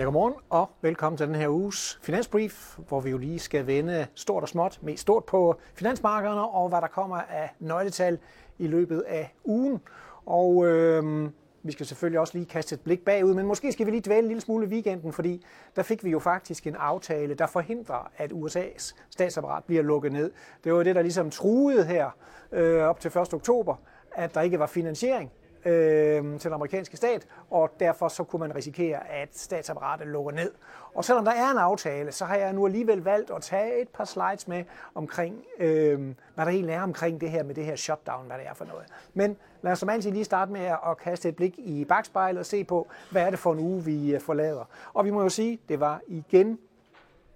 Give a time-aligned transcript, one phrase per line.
[0.00, 4.06] Ja, godmorgen og velkommen til den her uges Finansbrief, hvor vi jo lige skal vende
[4.14, 8.18] stort og småt, mest stort på finansmarkederne og hvad der kommer af nøgletal
[8.58, 9.80] i løbet af ugen.
[10.26, 11.30] Og øh,
[11.62, 14.18] vi skal selvfølgelig også lige kaste et blik bagud, men måske skal vi lige dvæle
[14.18, 15.44] en lille smule i weekenden, fordi
[15.76, 20.30] der fik vi jo faktisk en aftale, der forhindrer, at USA's statsapparat bliver lukket ned.
[20.64, 22.10] Det var det, der ligesom truede her
[22.52, 23.34] øh, op til 1.
[23.34, 23.74] oktober,
[24.12, 25.32] at der ikke var finansiering
[25.64, 30.52] øh, til den amerikanske stat, og derfor så kunne man risikere, at statsapparatet lukker ned.
[30.94, 33.88] Og selvom der er en aftale, så har jeg nu alligevel valgt at tage et
[33.88, 36.00] par slides med omkring, øh,
[36.34, 38.64] hvad der egentlig er omkring det her med det her shutdown, hvad det er for
[38.64, 38.84] noget.
[39.14, 42.46] Men lad os som altid lige starte med at kaste et blik i bagspejlet og
[42.46, 44.64] se på, hvad er det for en uge, vi øh, forlader.
[44.94, 46.58] Og vi må jo sige, det var igen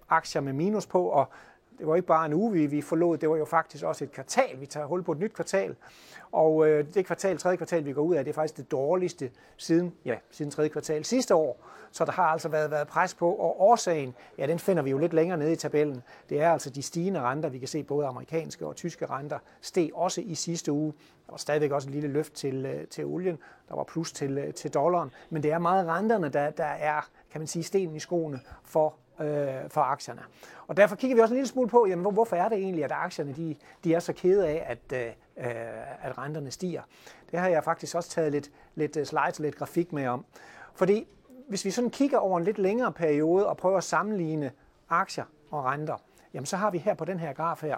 [0.09, 1.29] aktier med minus på, og
[1.79, 4.11] det var ikke bare en uge, vi, vi forlod, det var jo faktisk også et
[4.11, 4.59] kvartal.
[4.59, 5.75] Vi tager hul på et nyt kvartal.
[6.31, 9.31] Og øh, det kvartal, tredje kvartal, vi går ud af, det er faktisk det dårligste
[9.57, 11.59] siden, ja, siden tredje kvartal sidste år.
[11.91, 14.97] Så der har altså været, været pres på, og årsagen, ja, den finder vi jo
[14.97, 16.03] lidt længere nede i tabellen.
[16.29, 17.49] Det er altså de stigende renter.
[17.49, 20.93] Vi kan se både amerikanske og tyske renter steg også i sidste uge.
[21.25, 23.37] Der var stadigvæk også et lille løft til, øh, til olien.
[23.69, 25.11] Der var plus til, øh, til dollaren.
[25.29, 28.95] Men det er meget renterne, der, der er, kan man sige, stenen i skoene for
[29.19, 30.21] øh, for aktierne.
[30.67, 32.91] Og derfor kigger vi også en lille smule på, jamen, hvorfor er det egentlig, at
[32.91, 36.81] aktierne de, de er så kede af, at, øh, øh at renterne stiger.
[37.31, 40.25] Det har jeg faktisk også taget lidt, lidt øh, slides og lidt grafik med om.
[40.73, 41.07] Fordi
[41.47, 44.51] hvis vi sådan kigger over en lidt længere periode og prøver at sammenligne
[44.89, 45.97] aktier og renter,
[46.33, 47.77] jamen så har vi her på den her graf her,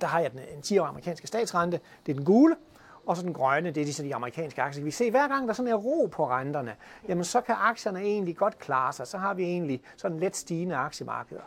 [0.00, 2.56] der har jeg den, en 10 år amerikanske statsrente, det er den gule,
[3.08, 4.84] og så den grønne, det er de, de amerikanske aktier.
[4.84, 6.76] Vi ser, hver gang der sådan er ro på renterne,
[7.08, 9.06] jamen så kan aktierne egentlig godt klare sig.
[9.06, 11.40] Så har vi egentlig sådan let stigende aktiemarkeder.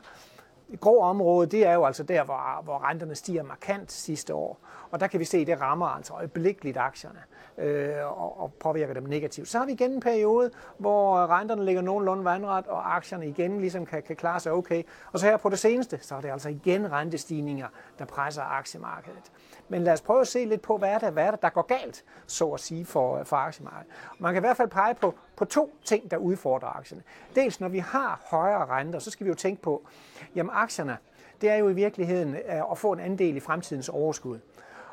[0.79, 4.59] Grå område, det er jo altså der, hvor, hvor renterne stiger markant sidste år.
[4.91, 7.19] Og der kan vi se, at det rammer altså øjeblikkeligt aktierne
[7.57, 9.47] øh, og, og påvirker dem negativt.
[9.47, 13.85] Så har vi igen en periode, hvor renterne ligger nogenlunde vandret, og aktierne igen ligesom
[13.85, 14.83] kan, kan klare sig okay.
[15.11, 17.67] Og så her på det seneste, så er det altså igen rentestigninger,
[17.99, 19.31] der presser aktiemarkedet.
[19.69, 21.49] Men lad os prøve at se lidt på, hvad er det, hvad er det der
[21.49, 23.93] går galt, så at sige, for, for aktiemarkedet.
[24.19, 27.03] Man kan i hvert fald pege på, på to ting, der udfordrer aktierne.
[27.35, 29.87] Dels når vi har højere renter, så skal vi jo tænke på,
[30.35, 30.97] jamen aktierne,
[31.41, 34.39] det er jo i virkeligheden øh, at få en andel i fremtidens overskud.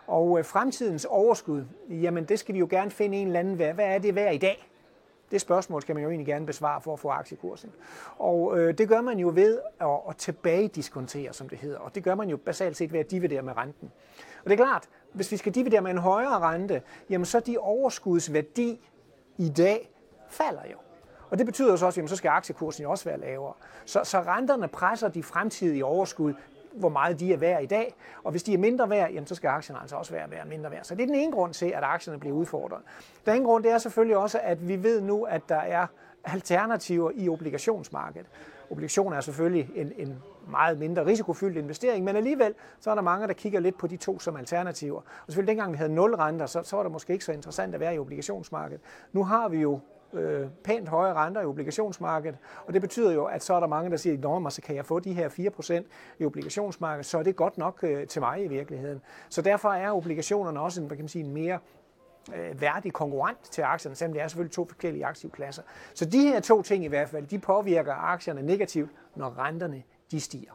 [0.07, 3.75] Og øh, fremtidens overskud, jamen det skal vi jo gerne finde en eller anden værd.
[3.75, 4.71] Hvad er det værd i dag?
[5.31, 7.71] Det spørgsmål skal man jo egentlig gerne besvare for at få aktiekursen.
[8.19, 11.79] Og øh, det gør man jo ved at, at tilbagediskontere, som det hedder.
[11.79, 13.93] Og det gør man jo basalt set ved at dividere med renten.
[14.45, 17.59] Og det er klart, hvis vi skal dividere med en højere rente, jamen så de
[17.59, 18.81] overskudsværdi
[19.39, 19.91] i dag
[20.29, 20.77] falder jo.
[21.31, 23.53] Og det betyder jo så også, at så skal aktiekursen jo også være lavere.
[23.85, 26.35] Så, så renterne presser de fremtidige overskud
[26.73, 27.95] hvor meget de er værd i dag.
[28.25, 30.71] Og hvis de er mindre værd, jamen, så skal aktierne altså også være, være mindre
[30.71, 30.85] værd.
[30.85, 32.81] Så det er den ene grund til, at aktierne bliver udfordret.
[33.25, 35.87] Den anden grund det er selvfølgelig også, at vi ved nu, at der er
[36.25, 38.27] alternativer i obligationsmarkedet.
[38.71, 43.27] Obligationer er selvfølgelig en, en meget mindre risikofyldt investering, men alligevel så er der mange,
[43.27, 45.01] der kigger lidt på de to som alternativer.
[45.01, 47.75] Og selvfølgelig dengang vi havde nul renter, så, så var det måske ikke så interessant
[47.75, 48.81] at være i obligationsmarkedet.
[49.13, 49.81] Nu har vi jo
[50.13, 53.91] øh, pænt høje renter i obligationsmarkedet, og det betyder jo, at så er der mange,
[53.91, 55.85] der siger, at så kan jeg få de her 4%
[56.19, 59.01] i obligationsmarkedet, så er det godt nok øh, til mig i virkeligheden.
[59.29, 61.59] Så derfor er obligationerne også en, hvad kan man sige, en mere
[62.37, 65.63] øh, værdig konkurrent til aktierne, selvom det er selvfølgelig to forskellige aktivklasser.
[65.95, 70.21] Så de her to ting i hvert fald, de påvirker aktierne negativt, når renterne de
[70.21, 70.53] stiger.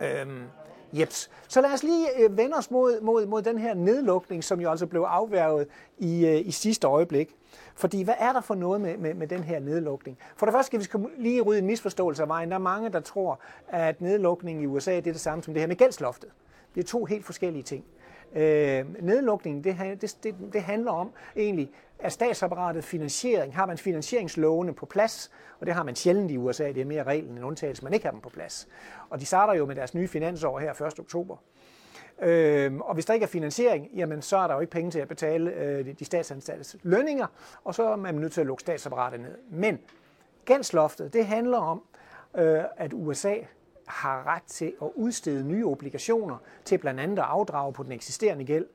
[0.00, 0.44] Øhm,
[0.92, 1.30] Jeps.
[1.48, 4.70] Så lad os lige øh, vende os mod, mod, mod den her nedlukning, som jo
[4.70, 5.68] altså blev afværget
[5.98, 7.36] i, øh, i sidste øjeblik.
[7.74, 10.18] Fordi hvad er der for noget med, med, med den her nedlukning?
[10.36, 12.48] For det første skal vi lige rydde en misforståelse af vejen.
[12.48, 15.60] Der er mange, der tror, at nedlukningen i USA det er det samme som det
[15.60, 16.30] her med gældsloftet.
[16.74, 17.84] Det er to helt forskellige ting.
[18.34, 24.74] Øh, nedlukningen, det, det, det, det handler om egentlig, at statsapparatet finansiering, har man finansieringslovene
[24.74, 25.30] på plads,
[25.60, 28.06] og det har man sjældent i USA, det er mere reglen end undtagelse, man ikke
[28.06, 28.68] har dem på plads.
[29.10, 31.00] Og de starter jo med deres nye finansår her 1.
[31.00, 31.36] oktober.
[32.20, 34.98] Øh, og hvis der ikke er finansiering, jamen så er der jo ikke penge til
[34.98, 37.26] at betale øh, de statsansattes lønninger,
[37.64, 39.38] og så er man nødt til at lukke statsapparatet ned.
[39.50, 39.78] Men
[40.44, 41.82] gældsloftet, det handler om,
[42.36, 43.34] øh, at USA
[43.86, 48.44] har ret til at udstede nye obligationer til blandt andet at afdrage på den eksisterende
[48.44, 48.66] gæld.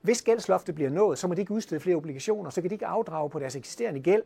[0.00, 2.86] Hvis gældsloftet bliver nået, så må de ikke udstede flere obligationer, så kan de ikke
[2.86, 4.22] afdrage på deres eksisterende gæld.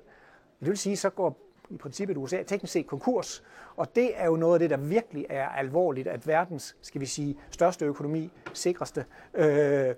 [0.61, 3.45] Det vil sige, så går i princippet USA teknisk set konkurs.
[3.77, 7.07] Og det er jo noget af det, der virkelig er alvorligt, at verdens, skal vi
[7.07, 9.05] sige, største økonomi, sikreste,
[9.35, 9.95] øh,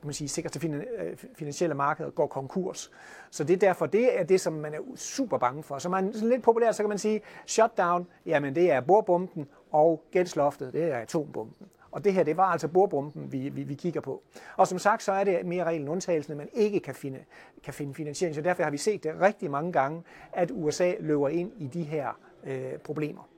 [0.00, 2.90] kan man sige, sikreste øh, finansielle markeder går konkurs.
[3.30, 5.78] Så det er derfor, det er det, som man er super bange for.
[5.78, 10.02] Så man sådan lidt populært, så kan man sige, shutdown, jamen det er bordbomben, og
[10.10, 11.66] gældsloftet, det er atombomben.
[11.96, 14.22] Og det her, det var altså bordbomben, vi, vi, vi kigger på.
[14.56, 17.24] Og som sagt, så er det mere reglen undtagelsen, at man ikke kan finde,
[17.64, 18.34] kan finde finansiering.
[18.34, 20.02] Så derfor har vi set det rigtig mange gange,
[20.32, 23.28] at USA løber ind i de her øh, problemer.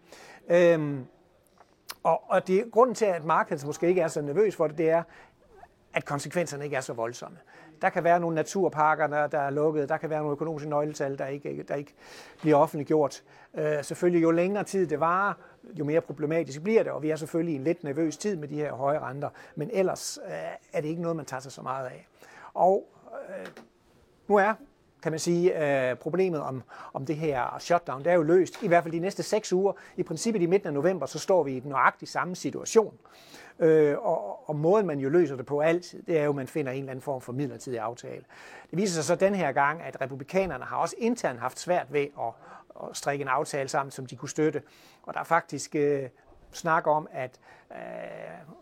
[0.48, 1.04] Øhm,
[2.02, 4.90] og, og det, grunden til, at markedet måske ikke er så nervøs for det, det
[4.90, 5.02] er,
[5.94, 7.38] at konsekvenserne ikke er så voldsomme.
[7.82, 11.26] Der kan være nogle naturparker, der er lukket, der kan være nogle økonomiske nøgletal, der
[11.26, 11.94] ikke, der ikke
[12.40, 13.22] bliver offentliggjort.
[13.54, 15.34] Øh, selvfølgelig, jo længere tid det varer,
[15.64, 18.48] jo mere problematisk bliver det, og vi er selvfølgelig i en lidt nervøs tid med
[18.48, 20.32] de her høje renter, men ellers øh,
[20.72, 22.08] er det ikke noget, man tager sig så meget af.
[22.54, 22.88] Og
[23.28, 23.46] øh,
[24.28, 24.54] nu er
[25.02, 26.62] kan man sige, øh, problemet om,
[26.92, 28.62] om det her shutdown, det er jo løst.
[28.62, 29.72] I hvert fald de næste seks uger.
[29.96, 32.94] I princippet i midten af november, så står vi i den nøjagtig samme situation.
[33.58, 36.46] Øh, og, og måden, man jo løser det på altid, det er jo, at man
[36.46, 38.24] finder en eller anden form for midlertidig aftale.
[38.70, 42.06] Det viser sig så den her gang, at republikanerne har også internt haft svært ved
[42.20, 42.32] at,
[42.82, 44.62] at strikke en aftale sammen, som de kunne støtte.
[45.02, 46.08] Og der er faktisk øh,
[46.52, 47.40] snak om, at
[47.70, 47.76] øh,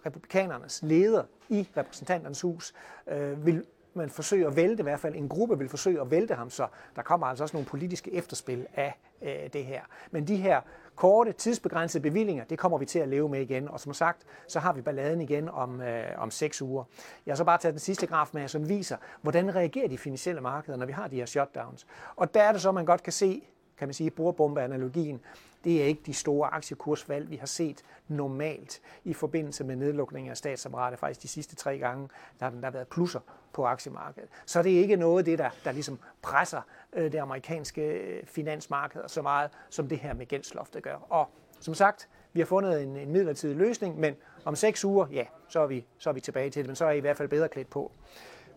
[0.07, 2.75] republikanernes leder i repræsentanternes hus
[3.09, 3.65] øh, vil
[3.97, 6.67] man forsøge at vælte, i hvert fald en gruppe vil forsøge at vælte ham, så
[6.97, 9.81] der kommer altså også nogle politiske efterspil af øh, det her.
[10.11, 10.61] Men de her
[10.95, 14.61] korte, tidsbegrænsede bevillinger, det kommer vi til at leve med igen, og som sagt, så
[14.61, 16.85] har vi balladen igen om, øh, om seks uger.
[17.27, 20.41] Jeg har så bare taget den sidste graf med, som viser, hvordan reagerer de finansielle
[20.41, 21.87] markeder, når vi har de her shutdowns.
[22.17, 23.43] Og der er det så, man godt kan se,
[23.79, 25.21] kan man sige, bordbombeanalogien,
[25.67, 30.37] det er ikke de store aktiekursvalg, vi har set normalt i forbindelse med nedlukningen af
[30.37, 30.99] statsapparatet.
[30.99, 32.09] Faktisk de sidste tre gange,
[32.41, 33.21] der har der været plusser
[33.53, 34.29] på aktiemarkedet.
[34.45, 36.61] Så det er ikke noget af det, der, der ligesom presser
[36.93, 40.97] øh, det amerikanske øh, finansmarked så meget, som det her med gældsloftet gør.
[41.09, 41.29] Og
[41.61, 44.15] som sagt, vi har fundet en, en midlertidig løsning, men
[44.45, 46.85] om seks uger, ja, så er, vi, så er vi tilbage til det, men så
[46.85, 47.93] er I i hvert fald bedre klædt på.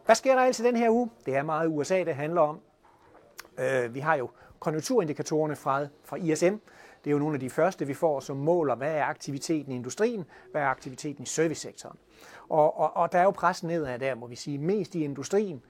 [0.05, 1.09] Hvad sker der altså den her uge?
[1.25, 2.59] Det er meget USA, det handler om.
[3.57, 4.29] Øh, vi har jo
[4.59, 6.56] konjunkturindikatorerne fra, fra ISM,
[7.03, 9.75] det er jo nogle af de første, vi får, som måler, hvad er aktiviteten i
[9.75, 11.97] industrien, hvad er aktiviteten i servicesektoren.
[12.50, 15.61] Og, og, og der er jo pres nedad der, må vi sige, mest i industrien,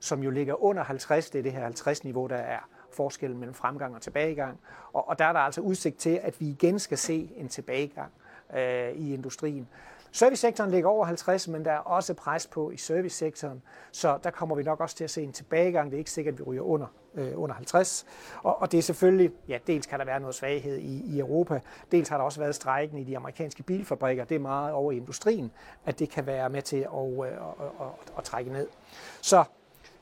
[0.00, 3.94] som jo ligger under 50, det er det her 50-niveau, der er forskellen mellem fremgang
[3.94, 4.60] og tilbagegang.
[4.92, 8.12] Og, og der er der altså udsigt til, at vi igen skal se en tilbagegang
[8.56, 9.68] øh, i industrien.
[10.12, 13.62] Servicesektoren ligger over 50, men der er også pres på i servicesektoren,
[13.92, 15.90] så der kommer vi nok også til at se en tilbagegang.
[15.90, 18.06] Det er ikke sikkert, at vi ryger under, øh, under 50.
[18.42, 21.60] Og, og det er selvfølgelig, ja, dels kan der være noget svaghed i, i Europa,
[21.92, 24.24] dels har der også været strejken i de amerikanske bilfabrikker.
[24.24, 25.50] Det er meget over i industrien,
[25.86, 28.68] at det kan være med til at, øh, at, at, at, at trække ned.
[29.20, 29.44] Så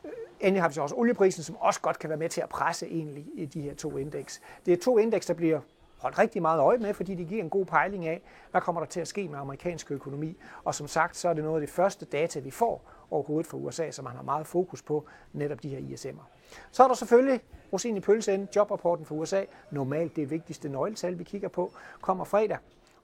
[0.05, 0.11] øh,
[0.41, 2.87] Endelig har vi så også olieprisen, som også godt kan være med til at presse
[2.87, 4.41] egentlig i de her to indeks.
[4.67, 5.61] Det er to indeks, der bliver
[5.99, 8.89] holdt rigtig meget øje med, fordi de giver en god pejling af, hvad kommer der
[8.89, 10.37] til at ske med amerikansk økonomi.
[10.65, 13.59] Og som sagt, så er det noget af det første data, vi får overhovedet fra
[13.59, 16.23] USA, som man har meget fokus på, netop de her ISM'er.
[16.71, 17.41] Så er der selvfølgelig
[17.73, 19.45] rosin i pølseenden, jobrapporten fra USA.
[19.71, 22.59] Normalt det vigtigste nøgletal, vi kigger på, kommer fredag.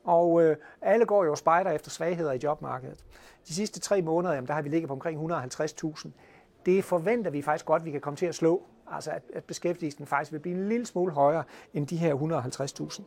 [0.05, 3.05] Og øh, alle går jo spejder efter svagheder i jobmarkedet.
[3.49, 6.09] De sidste tre måneder, jamen, der har vi ligget på omkring 150.000.
[6.67, 8.63] Det forventer vi faktisk godt, at vi kan komme til at slå
[8.93, 11.45] altså at, at beskæftigelsen faktisk vil blive en lille smule højere
[11.75, 13.03] end de her 150.000.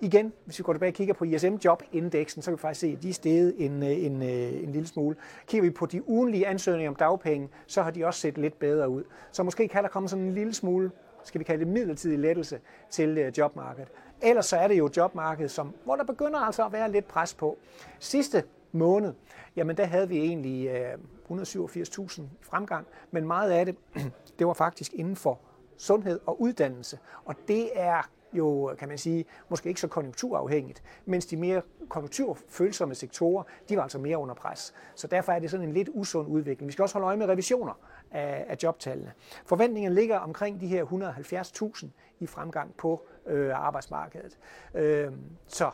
[0.00, 3.02] Igen, hvis vi går tilbage og kigger på ISM-jobindeksen, så kan vi faktisk se, at
[3.02, 5.16] de er steget en, øh, en, øh, en lille smule.
[5.46, 8.88] Kigger vi på de ugenlige ansøgninger om dagpenge, så har de også set lidt bedre
[8.88, 9.02] ud.
[9.32, 10.90] Så måske kan der komme sådan en lille smule
[11.24, 12.60] skal vi kalde det midlertidig lettelse
[12.90, 13.88] til øh, jobmarkedet.
[14.22, 17.34] Ellers så er det jo jobmarkedet, som, hvor der begynder altså at være lidt pres
[17.34, 17.58] på.
[17.98, 18.42] Sidste
[18.72, 19.14] måned,
[19.56, 20.94] jamen der havde vi egentlig øh,
[21.30, 23.76] 187.000 fremgang, men meget af det,
[24.38, 25.40] det var faktisk inden for
[25.76, 26.98] sundhed og uddannelse.
[27.24, 28.02] Og det er
[28.32, 33.82] jo, kan man sige, måske ikke så konjunkturafhængigt, mens de mere konjunkturfølsomme sektorer, de var
[33.82, 34.74] altså mere under pres.
[34.94, 36.66] Så derfor er det sådan en lidt usund udvikling.
[36.66, 37.72] Vi skal også holde øje med revisioner
[38.10, 39.12] af, af jobtallene.
[39.46, 41.86] Forventningen ligger omkring de her 170.000
[42.20, 44.38] i fremgang på øh, arbejdsmarkedet.
[44.74, 45.12] Øh,
[45.46, 45.70] så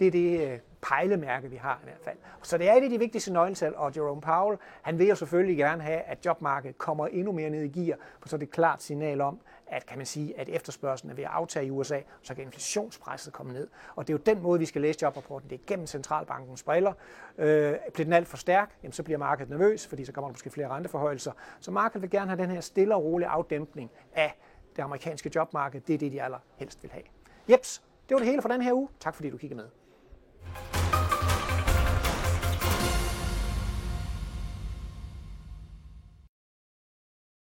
[0.00, 2.16] det er det øh, pejlemærke, vi har i hvert fald.
[2.42, 5.56] Så det er et af de vigtigste nøgletal, og Jerome Powell, han vil jo selvfølgelig
[5.56, 8.52] gerne have, at jobmarkedet kommer endnu mere ned i gear, for så er det et
[8.52, 12.00] klart signal om, at kan man sige, at efterspørgselen er ved at aftage i USA,
[12.22, 13.68] så kan inflationspresset komme ned.
[13.96, 15.50] Og det er jo den måde, vi skal læse jobrapporten.
[15.50, 16.92] Det er gennem centralbankens briller.
[17.38, 20.32] Øh, bliver den alt for stærk, jamen, så bliver markedet nervøs, fordi så kommer der
[20.32, 21.32] måske flere renteforhøjelser.
[21.60, 24.38] Så markedet vil gerne have den her stille og rolige afdæmpning af
[24.76, 25.80] det amerikanske jobmarked.
[25.80, 27.04] Det er det, de allerhelst vil have.
[27.50, 28.88] Jeps, det var det hele for den her uge.
[29.00, 29.68] Tak fordi du kiggede med.